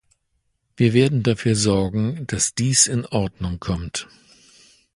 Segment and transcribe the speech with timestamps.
[0.75, 4.07] Wir werden dafür sorgen, dass dies in Ordnung kommt.